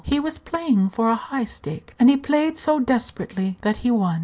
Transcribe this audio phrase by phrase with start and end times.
[0.03, 4.19] He was playing for a high stake, and he played so desperately that he won.